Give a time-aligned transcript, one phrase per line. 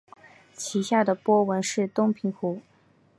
[0.55, 2.59] 其下的波纹是东平湖。